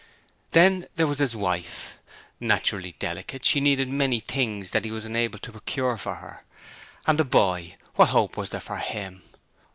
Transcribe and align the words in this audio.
Then 0.53 0.87
there 0.95 1.05
was 1.05 1.19
his 1.19 1.35
wife. 1.35 1.99
Naturally 2.39 2.95
delicate, 2.97 3.45
she 3.45 3.59
needed 3.61 3.87
many 3.87 4.19
things 4.19 4.71
that 4.71 4.83
he 4.83 4.89
was 4.89 5.05
unable 5.05 5.37
to 5.37 5.51
procure 5.51 5.95
for 5.95 6.15
her. 6.15 6.43
And 7.05 7.19
the 7.19 7.23
boy 7.23 7.75
what 7.93 8.09
hope 8.09 8.35
was 8.35 8.49
there 8.49 8.61
for 8.61 8.77
him? 8.77 9.21